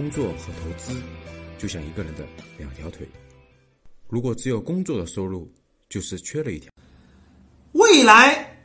[0.00, 0.98] 工作和投资
[1.58, 3.06] 就像一个人的两条腿，
[4.08, 5.46] 如果只有工作的收入，
[5.90, 6.72] 就是缺了一条。
[7.72, 8.58] 未来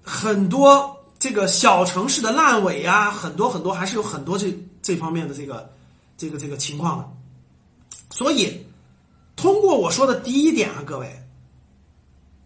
[0.00, 5.74] 很多这个小城市的烂尾啊，很多很多还是有很多这这方面的这个
[6.16, 7.12] 这个这个情况的。
[8.12, 8.64] 所以，
[9.34, 11.12] 通过我说的第一点啊，各位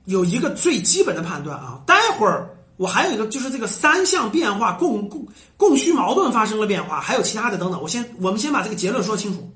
[0.06, 1.82] 有一个最基本的判断啊。
[1.84, 5.26] 待会儿我还有一个就是这个三项变化供供
[5.56, 7.80] 供需矛盾发生了变化，还有其他的等等。
[7.80, 9.50] 我先我们先把这个结论说清楚。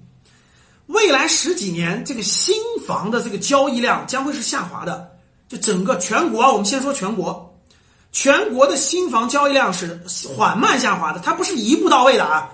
[0.87, 2.55] 未来十几年，这个新
[2.87, 5.11] 房的这个交易量将会是下滑的。
[5.49, 7.59] 就整个全国，我们先说全国，
[8.13, 9.99] 全国的新房交易量是
[10.37, 12.51] 缓慢下滑的，它不是一步到位的啊。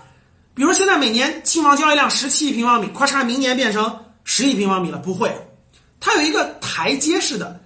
[0.54, 5.36] 比如现在每年新房交易量十七亿平方米，咔嚓，明年变成十亿平方米了，不会，
[5.98, 7.60] 它有一个台阶式的，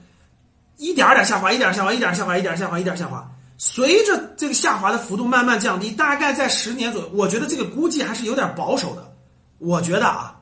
[0.79, 3.31] 一点点下滑，一点下滑，一点下滑，一点下滑，一点下滑。
[3.59, 9.15] 随着这个下滑的幅度慢慢降低，大概在十年左右，我觉得这个估计还是有点保守的。
[9.59, 10.41] 我觉得啊，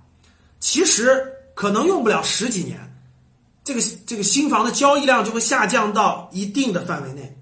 [0.60, 2.78] 其实可能用不了十几年。
[3.64, 7.36] 这个这个新房的交易量就会下降到一定的范围内，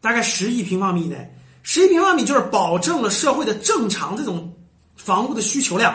[0.00, 1.30] 大概十亿平方米以内。
[1.62, 4.52] 十亿平方米就是保证了社会的正常这种
[4.96, 5.94] 房屋的需求量，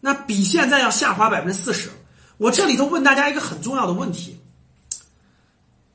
[0.00, 1.90] 那比现在要下滑百分之四十。
[2.38, 4.40] 我这里头问大家一个很重要的问题，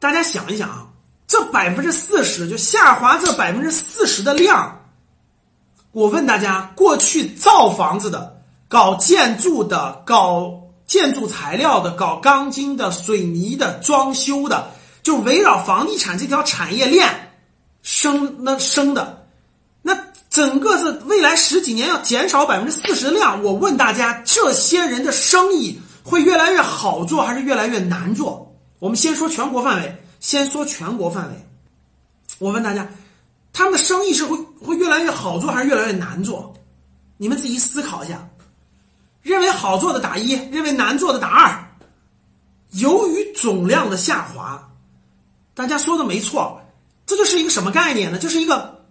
[0.02, 0.88] 大家想一想啊，
[1.28, 4.82] 这百分之四十就下滑这百分之四十的量，
[5.92, 10.60] 我问大家，过去造房子的、搞建筑的、搞。
[10.88, 14.70] 建筑材料的、搞钢筋的、水泥的、装修的，
[15.02, 17.32] 就围绕房地产这条产业链
[17.82, 19.26] 生那生的，
[19.82, 19.98] 那
[20.30, 23.42] 整个是未来十几年要减少百分之四十的量。
[23.42, 28.51] 我问大家，这些人的生意会越来越好做，还是越来越难做？
[28.82, 31.36] 我们先说全国范围，先说全国范围。
[32.40, 32.90] 我问大家，
[33.54, 36.52] 他们的生意是会会越来越好做，还是越来越难做？
[37.18, 38.28] 你们自己思考一下。
[39.22, 41.64] 认为好做的打一，认为难做的打二。
[42.72, 44.68] 由于总量的下滑，
[45.54, 46.60] 大家说的没错，
[47.06, 48.18] 这就是一个什么概念呢？
[48.18, 48.84] 就是一个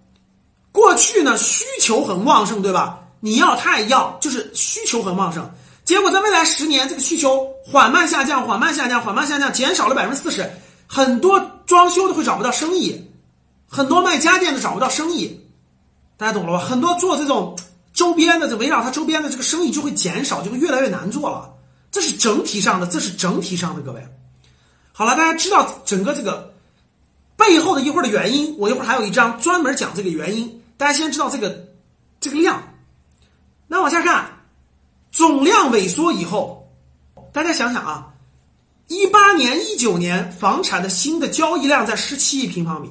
[0.71, 3.01] 过去呢需求很旺盛，对吧？
[3.19, 5.53] 你要他也要，就是需求很旺盛。
[5.91, 10.49] 结果在未来十年，这个需求缓慢下降，缓慢下降，缓慢下降，减少了百分之四十。
[10.87, 13.11] 很多装修的会找不到生意，
[13.69, 15.41] 很多卖家电的找不到生意，
[16.17, 16.65] 大家懂了吧？
[16.65, 17.59] 很多做这种。
[17.93, 21.53] 周边的围绕它周边的这个生意就会减少，就会越来越难做了。
[21.91, 24.01] 这是整体上的，这是整体上的，各位。
[24.93, 26.55] 好了，大家知道整个这个
[27.37, 30.63] 背后的一会儿的原因，我一会儿还有一章专门讲这个原因。
[30.77, 31.67] 大家先知道这个
[32.21, 32.63] 这个量。
[33.67, 34.40] 那往下看，
[35.21, 36.67] 总量萎缩以后，
[37.31, 38.09] 大家想想啊，
[38.89, 42.89] 一八年、一九年房产的新的交易量在十七亿平方米，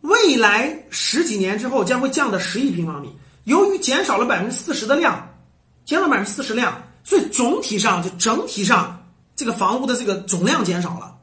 [0.00, 3.16] 未来十几年之后将会降到十亿平方米。
[3.44, 5.32] 由于减少了百分之四十的量，
[5.84, 9.00] 减了百分之四十量，所以总体上就整体上
[9.36, 11.18] 这个房屋的这个总量减少了。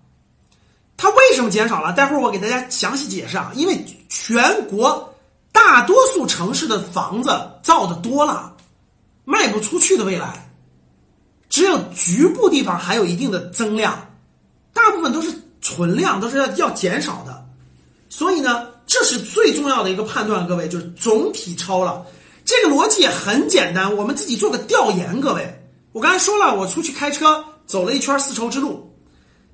[0.95, 1.91] 它为什么减少了？
[1.91, 3.51] 待会儿我给大家详细解释啊。
[3.53, 5.13] 因为全国
[5.51, 8.55] 大多数城市的房子造的多了，
[9.25, 10.49] 卖不出去的未来，
[11.49, 14.07] 只有局部地方还有一定的增量，
[14.71, 15.29] 大部分都是
[15.61, 17.45] 存量，都是要要减少的。
[18.07, 22.05] 所以呢，这是最重要的一个判断，各位就是总体超了。
[22.45, 25.61] 这个逻辑也很简单，我们自己做个调研，各位。
[25.91, 28.93] 我刚才说了，我出去开车走了一圈丝绸之路，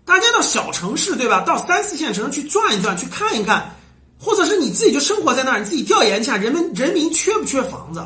[0.04, 1.42] 大家到小城市对吧？
[1.42, 3.74] 到三四线城市去转一转，去看一看，
[4.20, 8.04] 或者是你自己就生活在那儿，你自己调研一下，人们人民缺不缺房子？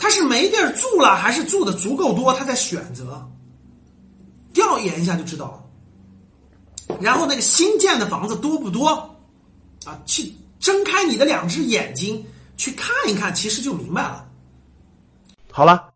[0.00, 3.30] 他是没地儿住了，还是住的足够多，他在选择？
[4.52, 5.52] 调研一下就知道
[6.88, 6.96] 了。
[7.00, 8.88] 然后那个新建的房子多不多？
[9.84, 12.26] 啊，去睁开你的两只眼睛。
[12.56, 14.28] 去看一看，其实就明白了。
[15.50, 15.94] 好了，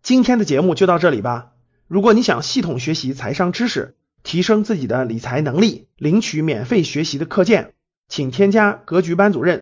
[0.00, 1.50] 今天的节目就到这里吧。
[1.88, 7.74] 如果你想系统学习财商知识，提升自己的理财能力，领取免费学习的课件，
[8.08, 9.60] 请添加格局班主任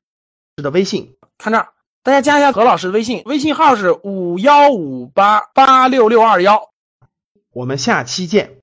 [0.56, 1.16] 的微信。
[1.38, 1.68] 看这儿，
[2.04, 6.70] 大家加一下何老师的微信，微信号是五幺五八八六六二幺。
[7.52, 8.61] 我们下期见。